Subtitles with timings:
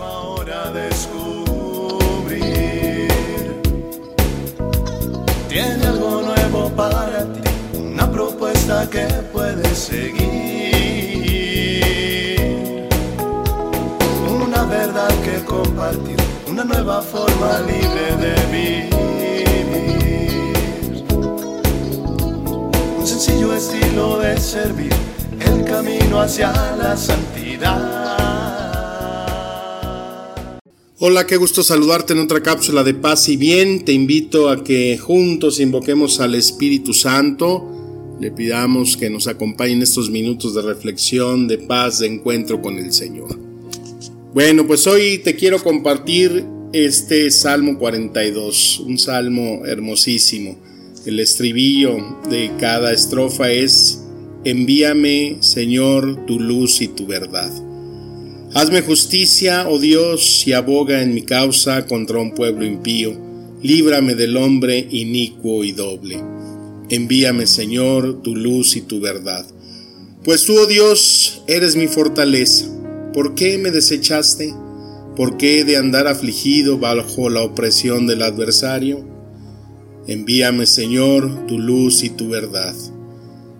[0.00, 1.12] Ahora descubrir.
[5.48, 7.40] Tiene algo nuevo para ti,
[7.78, 10.12] una propuesta que puedes seguir.
[14.28, 16.16] Una verdad que compartir,
[16.48, 18.92] una nueva forma libre de vivir.
[22.98, 24.92] Un sencillo estilo de servir,
[25.40, 28.11] el camino hacia la santidad.
[31.04, 33.84] Hola, qué gusto saludarte en otra cápsula de paz y bien.
[33.84, 38.16] Te invito a que juntos invoquemos al Espíritu Santo.
[38.20, 42.78] Le pidamos que nos acompañe en estos minutos de reflexión, de paz, de encuentro con
[42.78, 43.36] el Señor.
[44.32, 50.56] Bueno, pues hoy te quiero compartir este Salmo 42, un salmo hermosísimo.
[51.04, 51.96] El estribillo
[52.30, 54.04] de cada estrofa es,
[54.44, 57.50] envíame Señor tu luz y tu verdad.
[58.54, 63.18] Hazme justicia, oh Dios, y aboga en mi causa contra un pueblo impío.
[63.62, 66.22] Líbrame del hombre inicuo y doble.
[66.90, 69.46] Envíame, Señor, tu luz y tu verdad.
[70.22, 72.66] Pues tú, oh Dios, eres mi fortaleza.
[73.14, 74.54] ¿Por qué me desechaste?
[75.16, 79.02] ¿Por qué he de andar afligido bajo la opresión del adversario?
[80.06, 82.74] Envíame, Señor, tu luz y tu verdad.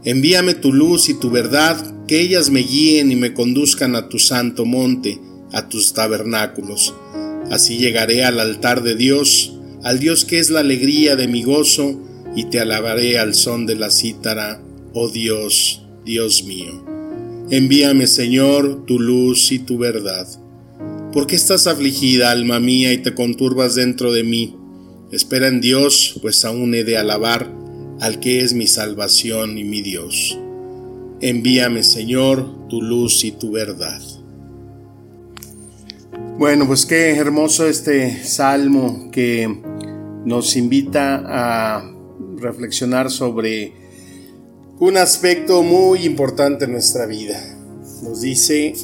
[0.05, 4.19] Envíame tu luz y tu verdad, que ellas me guíen y me conduzcan a tu
[4.19, 5.21] santo monte,
[5.53, 6.95] a tus tabernáculos.
[7.51, 12.01] Así llegaré al altar de Dios, al Dios que es la alegría de mi gozo,
[12.35, 14.63] y te alabaré al son de la cítara,
[14.95, 16.85] oh Dios, Dios mío.
[17.51, 20.27] Envíame, Señor, tu luz y tu verdad.
[21.13, 24.57] ¿Por qué estás afligida, alma mía, y te conturbas dentro de mí?
[25.11, 27.53] Espera en Dios, pues aún he de alabar
[28.01, 30.39] al que es mi salvación y mi Dios.
[31.23, 34.03] Envíame, Señor, tu luz y tu verdad.
[36.37, 39.63] Bueno, pues qué hermoso este salmo que
[40.25, 41.95] nos invita a
[42.39, 43.73] reflexionar sobre
[44.81, 47.41] un aspecto muy importante en nuestra vida.
[48.03, 48.75] Nos dice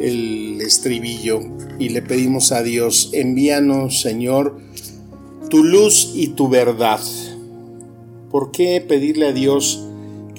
[0.00, 1.40] el estribillo
[1.78, 4.58] y le pedimos a Dios, envíanos, Señor,
[5.50, 7.00] tu luz y tu verdad.
[8.30, 9.84] ¿Por qué pedirle a Dios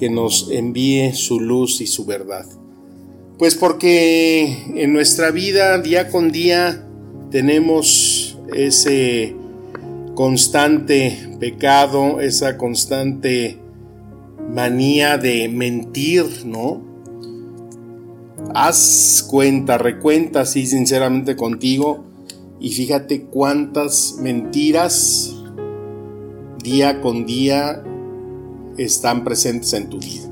[0.00, 2.46] que nos envíe su luz y su verdad?
[3.38, 6.86] Pues porque en nuestra vida día con día
[7.30, 9.36] tenemos ese
[10.14, 13.58] constante pecado, esa constante
[14.48, 16.80] manía de mentir, ¿no?
[18.54, 22.06] Haz cuenta, recuenta así sinceramente contigo
[22.58, 25.34] y fíjate cuántas mentiras
[26.62, 27.84] día con día
[28.84, 30.30] están presentes en tu vida.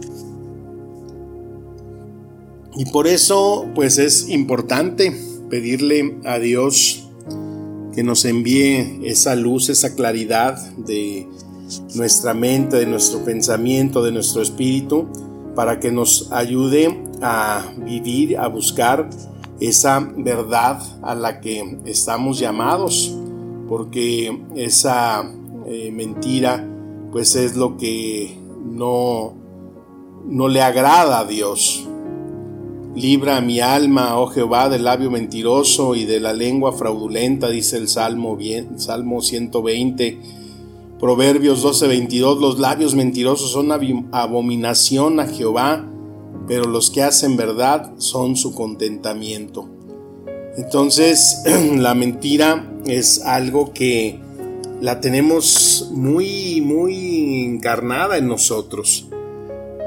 [2.77, 5.13] Y por eso, pues es importante
[5.51, 7.09] pedirle a Dios
[7.93, 11.27] que nos envíe esa luz, esa claridad de
[11.97, 15.09] nuestra mente, de nuestro pensamiento, de nuestro espíritu,
[15.57, 19.11] para que nos ayude a vivir, a buscar
[19.59, 23.17] esa verdad a la que estamos llamados,
[23.69, 25.29] porque esa
[25.67, 26.65] eh, mentira,
[27.11, 29.35] pues es lo que no,
[30.25, 31.87] no le agrada a Dios.
[32.95, 37.89] Libra mi alma, oh Jehová, del labio mentiroso y de la lengua fraudulenta, dice el
[37.89, 40.19] Salmo, bien, Salmo 120.
[40.99, 45.89] Proverbios 12:22, los labios mentirosos son abominación a Jehová,
[46.49, 49.69] pero los que hacen verdad son su contentamiento.
[50.57, 51.43] Entonces,
[51.77, 54.19] la mentira es algo que
[54.81, 59.09] la tenemos muy, muy encarnada en nosotros.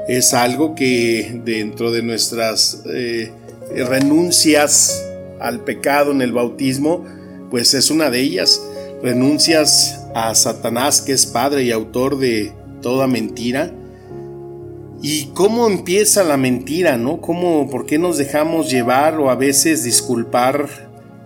[0.08, 3.32] Es algo que dentro de nuestras eh,
[3.74, 5.02] renuncias
[5.40, 7.04] al pecado en el bautismo,
[7.50, 8.62] pues es una de ellas.
[9.02, 13.72] Renuncias a Satanás, que es padre y autor de toda mentira.
[15.00, 17.20] ¿Y cómo empieza la mentira, no?
[17.20, 20.68] ¿Cómo, ¿Por qué nos dejamos llevar o a veces disculpar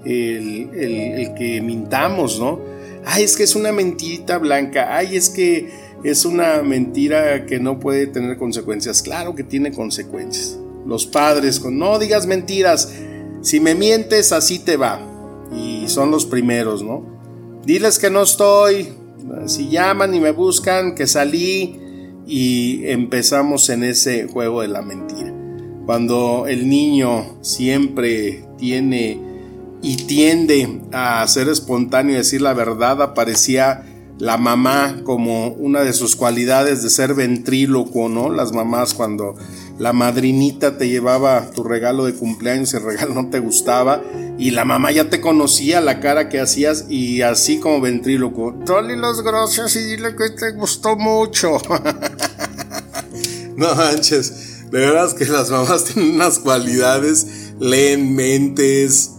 [0.04, 2.75] el, el que mintamos, no?
[3.06, 5.70] Ay, es que es una mentirita blanca, ay, es que
[6.04, 9.00] es una mentira que no puede tener consecuencias.
[9.00, 10.58] Claro que tiene consecuencias.
[10.84, 12.92] Los padres con, no digas mentiras,
[13.42, 15.00] si me mientes, así te va.
[15.56, 17.04] Y son los primeros, ¿no?
[17.64, 18.88] Diles que no estoy,
[19.46, 21.80] si llaman y me buscan, que salí
[22.26, 25.32] y empezamos en ese juego de la mentira.
[25.86, 29.20] Cuando el niño siempre tiene
[29.82, 33.84] y tiende a ser espontáneo y decir la verdad, aparecía
[34.18, 38.30] la mamá como una de sus cualidades de ser ventrílocuo, ¿no?
[38.30, 39.36] Las mamás cuando
[39.78, 44.02] la madrinita te llevaba tu regalo de cumpleaños, el regalo no te gustaba
[44.38, 48.96] y la mamá ya te conocía la cara que hacías y así como ventríloco, dale
[48.96, 51.58] las gracias y dile que te gustó mucho.
[53.56, 59.15] no manches, de veras que las mamás tienen unas cualidades, leen mentes,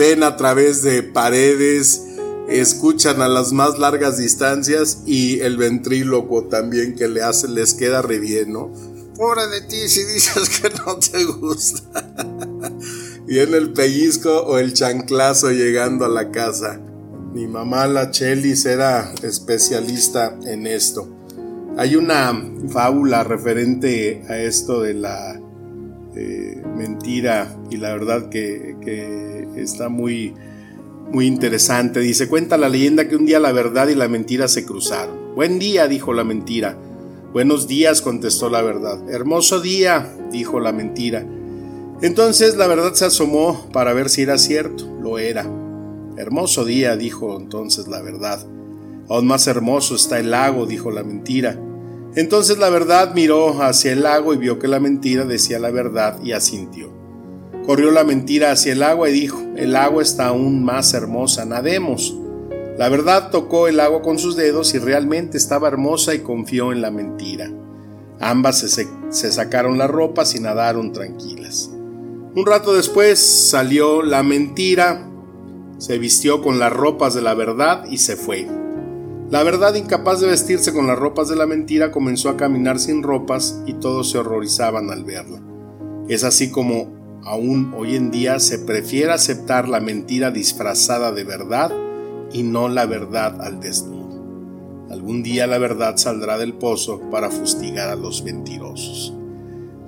[0.00, 2.00] ven a través de paredes,
[2.48, 8.00] escuchan a las más largas distancias y el ventríloco también que le hace, les queda
[8.00, 8.54] re bien.
[9.14, 11.82] Pobre de ti si dices que no te gusta.
[13.28, 16.80] en el pellizco o el chanclazo llegando a la casa.
[17.34, 21.14] Mi mamá, la Chelis, era especialista en esto.
[21.76, 25.38] Hay una fábula referente a esto de la
[26.16, 29.29] eh, mentira y la verdad que, que
[29.62, 30.34] está muy,
[31.10, 32.00] muy interesante.
[32.00, 35.34] Dice, cuenta la leyenda que un día la verdad y la mentira se cruzaron.
[35.34, 36.76] Buen día, dijo la mentira.
[37.32, 39.08] Buenos días, contestó la verdad.
[39.08, 41.24] Hermoso día, dijo la mentira.
[42.02, 44.86] Entonces la verdad se asomó para ver si era cierto.
[45.00, 45.48] Lo era.
[46.16, 48.44] Hermoso día, dijo entonces la verdad.
[49.08, 51.58] Aún más hermoso está el lago, dijo la mentira.
[52.16, 56.18] Entonces la verdad miró hacia el lago y vio que la mentira decía la verdad
[56.22, 56.99] y asintió.
[57.70, 62.18] Corrió la mentira hacia el agua y dijo, el agua está aún más hermosa, nademos.
[62.76, 66.80] La verdad tocó el agua con sus dedos y realmente estaba hermosa y confió en
[66.82, 67.48] la mentira.
[68.18, 71.70] Ambas se, sacaron las ropas y nadaron tranquilas.
[72.34, 75.08] Un rato después salió la mentira,
[75.78, 78.48] se vistió con las ropas de la verdad y se fue.
[79.30, 83.04] La verdad, incapaz de vestirse con las ropas de la mentira, comenzó a caminar sin
[83.04, 85.40] ropas y todos se horrorizaban al verla.
[86.08, 91.70] Es así como aún hoy en día se prefiere aceptar la mentira disfrazada de verdad
[92.32, 94.00] y no la verdad al desnudo.
[94.90, 99.14] Algún día la verdad saldrá del pozo para fustigar a los mentirosos.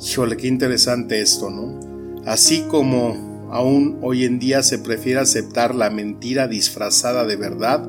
[0.00, 2.23] Híjole, qué interesante esto, ¿no?
[2.25, 7.88] Así como aún hoy en día se prefiere aceptar la mentira disfrazada de verdad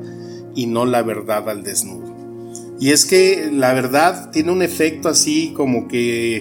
[0.54, 2.14] y no la verdad al desnudo.
[2.80, 6.36] Y es que la verdad tiene un efecto así como que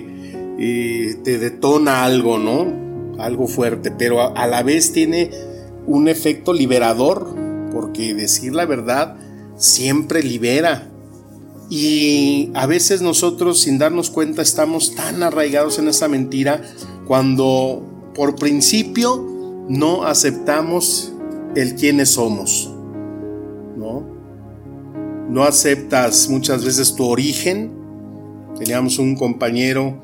[0.59, 2.82] eh, te detona algo, ¿no?
[3.19, 5.29] Algo fuerte, pero a la vez tiene
[5.85, 7.35] un efecto liberador
[7.71, 9.17] porque decir la verdad
[9.57, 10.89] siempre libera.
[11.69, 16.61] Y a veces nosotros sin darnos cuenta estamos tan arraigados en esa mentira
[17.07, 21.13] cuando por principio no aceptamos
[21.55, 22.69] el quiénes somos.
[23.75, 24.03] ¿No?
[25.29, 27.71] No aceptas muchas veces tu origen.
[28.59, 29.99] Teníamos un compañero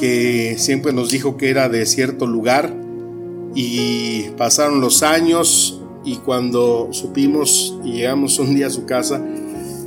[0.00, 2.74] que siempre nos dijo que era de cierto lugar
[3.54, 9.22] y pasaron los años y cuando supimos y llegamos un día a su casa,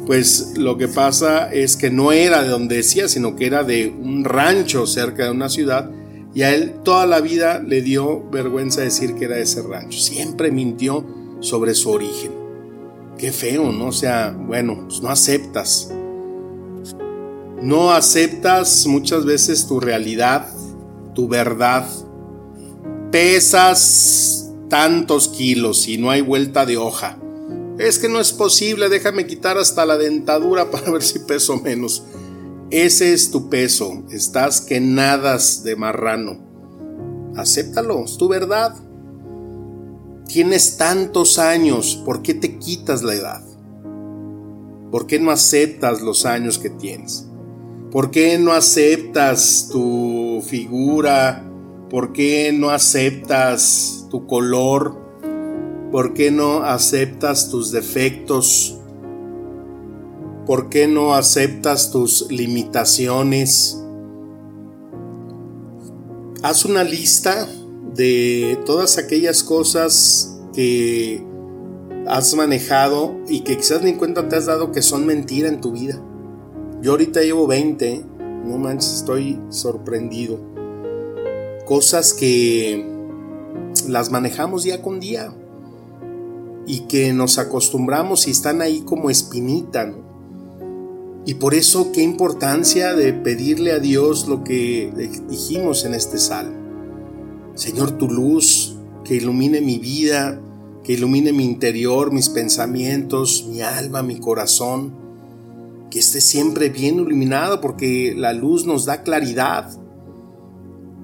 [0.05, 3.87] pues lo que pasa es que no era de donde decía, sino que era de
[3.87, 5.89] un rancho cerca de una ciudad
[6.35, 9.99] y a él toda la vida le dio vergüenza decir que era ese rancho.
[9.99, 11.03] Siempre mintió
[11.39, 12.31] sobre su origen.
[13.17, 13.87] Qué feo, ¿no?
[13.87, 15.91] O sea, bueno, pues no aceptas.
[17.63, 20.49] No aceptas muchas veces tu realidad,
[21.15, 21.87] tu verdad.
[23.09, 27.17] Pesas tantos kilos y no hay vuelta de hoja.
[27.79, 32.03] Es que no es posible, déjame quitar hasta la dentadura para ver si peso menos.
[32.69, 36.39] Ese es tu peso, estás que nadas de marrano.
[37.37, 38.75] Acéptalo, es tu verdad.
[40.27, 43.41] Tienes tantos años, ¿por qué te quitas la edad?
[44.91, 47.29] ¿Por qué no aceptas los años que tienes?
[47.93, 51.47] ¿Por qué no aceptas tu figura?
[51.91, 54.97] ¿Por qué no aceptas tu color?
[55.91, 58.79] ¿Por qué no aceptas tus defectos?
[60.47, 63.79] ¿Por qué no aceptas tus limitaciones?
[66.41, 67.47] Haz una lista
[67.93, 71.23] de todas aquellas cosas que
[72.07, 75.73] has manejado y que quizás ni cuenta te has dado que son mentira en tu
[75.73, 76.03] vida.
[76.83, 78.03] Yo ahorita llevo 20,
[78.43, 80.37] no manches, estoy sorprendido.
[81.65, 82.85] Cosas que
[83.87, 85.33] las manejamos día con día
[86.67, 89.93] y que nos acostumbramos y están ahí como espinita.
[91.25, 94.91] Y por eso qué importancia de pedirle a Dios lo que
[95.29, 96.57] dijimos en este salmo.
[97.55, 98.75] Señor, tu luz
[99.05, 100.41] que ilumine mi vida,
[100.83, 105.01] que ilumine mi interior, mis pensamientos, mi alma, mi corazón,
[105.93, 109.69] que esté siempre bien iluminado porque la luz nos da claridad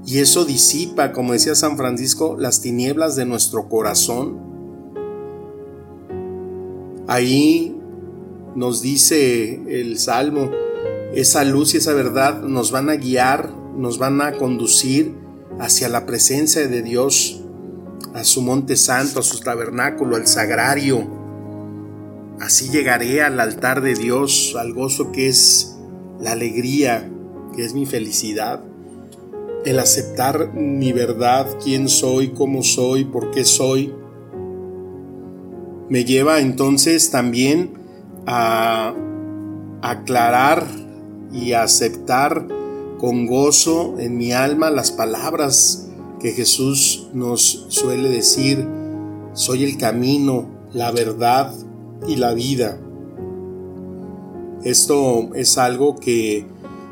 [0.04, 4.40] y eso disipa, como decía San Francisco, las tinieblas de nuestro corazón.
[7.08, 7.80] Ahí
[8.56, 10.50] nos dice el Salmo,
[11.14, 15.14] esa luz y esa verdad nos van a guiar, nos van a conducir
[15.60, 17.44] hacia la presencia de Dios,
[18.16, 21.19] a su monte santo, a su tabernáculo, al sagrario.
[22.40, 25.78] Así llegaré al altar de Dios, al gozo que es
[26.20, 27.10] la alegría,
[27.56, 28.64] que es mi felicidad.
[29.66, 33.94] El aceptar mi verdad, quién soy, cómo soy, por qué soy,
[35.90, 37.74] me lleva entonces también
[38.26, 38.94] a
[39.82, 40.66] aclarar
[41.34, 42.48] y aceptar
[43.00, 48.68] con gozo en mi alma las palabras que Jesús nos suele decir,
[49.34, 51.54] soy el camino, la verdad
[52.08, 52.80] y la vida.
[54.64, 56.46] Esto es algo que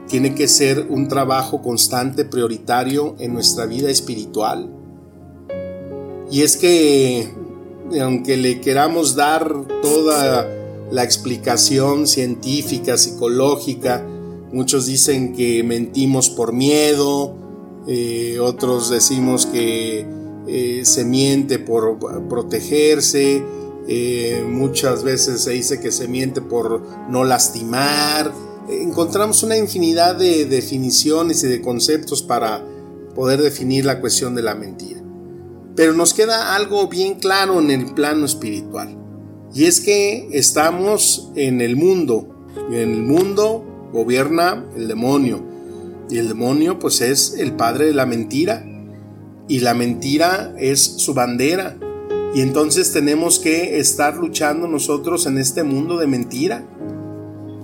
[0.08, 4.70] tiene que ser un trabajo constante, prioritario en nuestra vida espiritual.
[6.32, 7.30] Y es que,
[8.02, 10.48] aunque le queramos dar toda
[10.92, 14.06] la explicación científica, psicológica,
[14.52, 17.36] Muchos dicen que mentimos por miedo,
[17.86, 20.06] eh, otros decimos que
[20.48, 22.00] eh, se miente por
[22.30, 23.44] protegerse,
[23.88, 28.34] eh, muchas veces se dice que se miente por no lastimar.
[28.70, 32.66] Encontramos una infinidad de definiciones y de conceptos para
[33.16, 35.02] poder definir la cuestión de la mentira.
[35.76, 38.98] Pero nos queda algo bien claro en el plano espiritual.
[39.54, 42.28] Y es que estamos en el mundo.
[42.70, 45.46] En el mundo gobierna el demonio.
[46.10, 48.66] Y el demonio pues es el padre de la mentira.
[49.48, 51.78] Y la mentira es su bandera.
[52.34, 56.68] Y entonces tenemos que estar luchando nosotros en este mundo de mentira.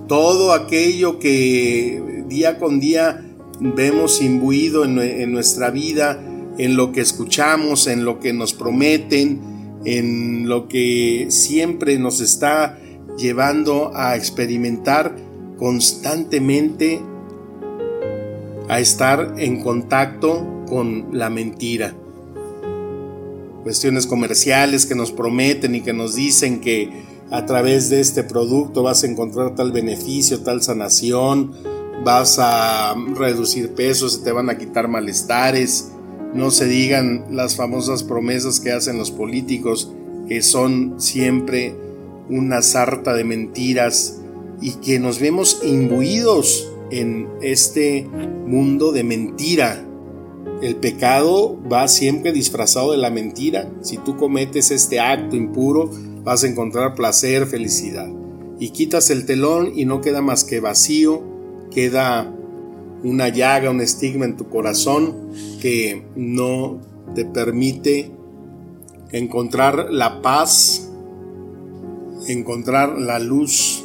[0.08, 3.24] Todo aquello que día con día
[3.60, 6.20] vemos imbuido en, nuestra vida,
[6.58, 9.40] en lo que escuchamos, en lo que nos prometen,
[9.84, 12.78] en lo que siempre nos está
[13.16, 15.14] llevando a experimentar
[15.56, 17.00] constantemente
[18.68, 21.94] a estar en contacto con la mentira.
[23.64, 26.90] Cuestiones comerciales que nos prometen y que nos dicen que
[27.30, 31.52] a través de este producto vas a encontrar tal beneficio, tal sanación,
[32.04, 35.90] vas a reducir pesos, se te van a quitar malestares.
[36.34, 39.90] No se digan las famosas promesas que hacen los políticos,
[40.28, 41.74] que son siempre
[42.28, 44.20] una sarta de mentiras
[44.60, 48.06] y que nos vemos imbuidos en este
[48.46, 49.84] mundo de mentira.
[50.62, 53.70] El pecado va siempre disfrazado de la mentira.
[53.82, 55.90] Si tú cometes este acto impuro,
[56.22, 58.08] vas a encontrar placer, felicidad.
[58.58, 61.22] Y quitas el telón y no queda más que vacío,
[61.70, 62.32] queda
[63.02, 65.30] una llaga, un estigma en tu corazón
[65.60, 66.80] que no
[67.14, 68.10] te permite
[69.12, 70.90] encontrar la paz,
[72.26, 73.84] encontrar la luz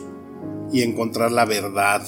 [0.71, 2.05] y encontrar la verdad.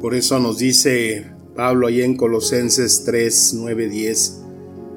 [0.00, 4.42] Por eso nos dice Pablo ahí en Colosenses 3, 9, 10,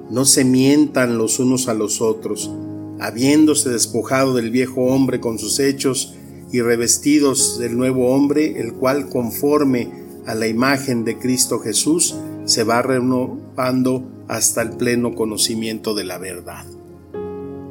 [0.10, 2.52] no se mientan los unos a los otros,
[3.00, 6.16] habiéndose despojado del viejo hombre con sus hechos
[6.52, 9.90] y revestidos del nuevo hombre, el cual conforme
[10.26, 16.18] a la imagen de Cristo Jesús se va renovando hasta el pleno conocimiento de la
[16.18, 16.66] verdad.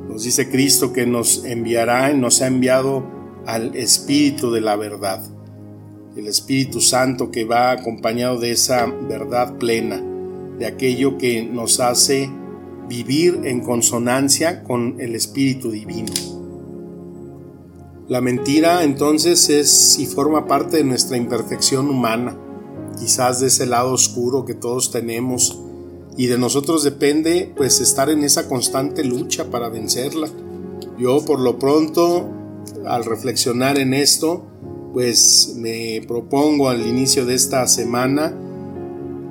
[0.09, 3.05] Nos dice Cristo que nos enviará, nos ha enviado
[3.47, 5.23] al Espíritu de la verdad.
[6.19, 10.03] El Espíritu Santo que va acompañado de esa verdad plena,
[10.59, 12.29] de aquello que nos hace
[12.89, 16.13] vivir en consonancia con el Espíritu Divino.
[18.09, 22.37] La mentira entonces es y forma parte de nuestra imperfección humana,
[22.99, 25.61] quizás de ese lado oscuro que todos tenemos
[26.17, 30.29] y de nosotros depende pues estar en esa constante lucha para vencerla.
[30.99, 32.29] Yo por lo pronto
[32.85, 34.47] al reflexionar en esto,
[34.93, 38.35] pues me propongo al inicio de esta semana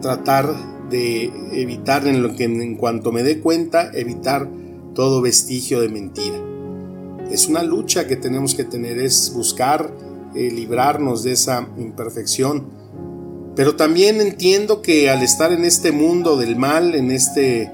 [0.02, 0.54] tratar
[0.90, 4.50] de evitar en lo que en cuanto me dé cuenta, evitar
[4.94, 6.38] todo vestigio de mentira.
[7.32, 9.94] Es una lucha que tenemos que tener, es buscar
[10.34, 12.66] eh, librarnos de esa imperfección.
[13.56, 17.72] Pero también entiendo que al estar en este mundo del mal, en este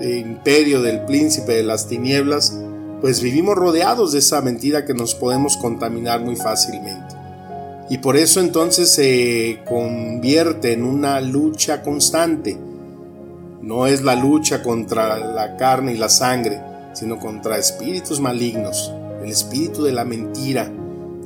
[0.00, 2.58] eh, imperio del príncipe de las tinieblas,
[3.02, 7.16] pues vivimos rodeados de esa mentira que nos podemos contaminar muy fácilmente.
[7.90, 12.56] Y por eso entonces se convierte en una lucha constante.
[13.60, 16.62] No es la lucha contra la carne y la sangre,
[16.94, 20.70] sino contra espíritus malignos, el espíritu de la mentira,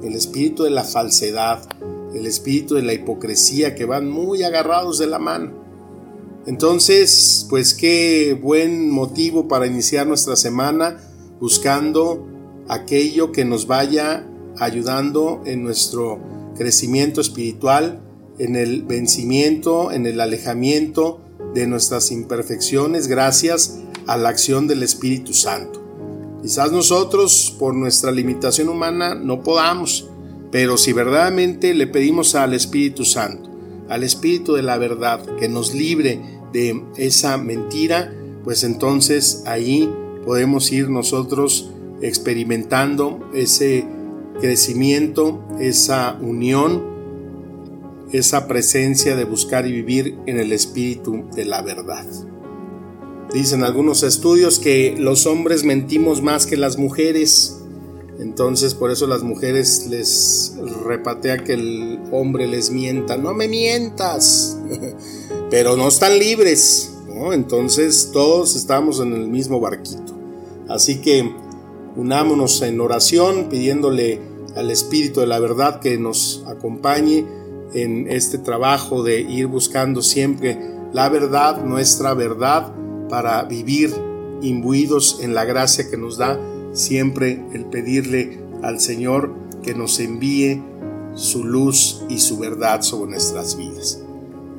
[0.03, 1.61] el espíritu de la falsedad,
[2.15, 5.53] el espíritu de la hipocresía que van muy agarrados de la mano.
[6.47, 10.97] Entonces, pues qué buen motivo para iniciar nuestra semana
[11.41, 12.27] buscando
[12.69, 14.27] aquello que nos vaya
[14.59, 16.19] ayudando en nuestro
[16.57, 18.01] crecimiento espiritual
[18.39, 21.21] en el vencimiento, en el alejamiento
[21.55, 25.83] de nuestras imperfecciones gracias a la acción del Espíritu Santo.
[26.43, 30.09] Quizás nosotros, por nuestra limitación humana, no podamos,
[30.53, 33.51] pero si verdaderamente le pedimos al Espíritu Santo,
[33.89, 36.21] al Espíritu de la verdad, que nos libre
[36.53, 38.13] de esa mentira,
[38.45, 39.91] pues entonces ahí
[40.27, 41.71] podemos ir nosotros
[42.03, 43.87] experimentando ese
[44.41, 46.83] crecimiento, esa unión,
[48.13, 52.05] esa presencia de buscar y vivir en el Espíritu de la verdad.
[53.33, 57.59] Dicen algunos estudios que los hombres mentimos más que las mujeres.
[58.19, 63.17] Entonces por eso las mujeres les repatea que el hombre les mienta.
[63.17, 64.59] No me mientas.
[65.51, 66.93] Pero no están libres.
[67.33, 70.16] Entonces todos estamos en el mismo barquito.
[70.69, 71.33] Así que
[71.97, 74.21] unámonos en oración pidiéndole
[74.55, 77.27] al Espíritu de la verdad que nos acompañe
[77.75, 80.59] en este trabajo de ir buscando siempre
[80.93, 82.73] la verdad, nuestra verdad
[83.09, 83.93] para vivir
[84.43, 86.41] imbuidos en la gracia que nos da
[86.73, 90.63] siempre el pedirle al Señor que nos envíe
[91.15, 94.01] su luz y su verdad sobre nuestras vidas.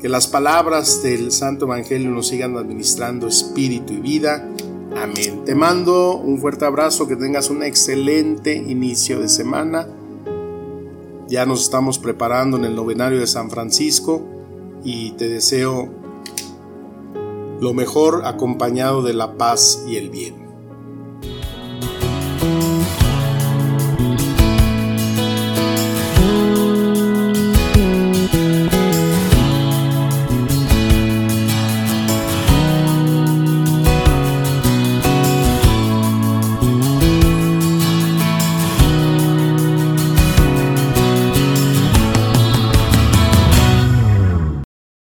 [0.01, 4.47] Que las palabras del Santo Evangelio nos sigan administrando espíritu y vida.
[5.01, 5.45] Amén.
[5.45, 9.87] Te mando un fuerte abrazo, que tengas un excelente inicio de semana.
[11.27, 14.23] Ya nos estamos preparando en el novenario de San Francisco
[14.83, 15.89] y te deseo
[17.59, 20.46] lo mejor acompañado de la paz y el bien.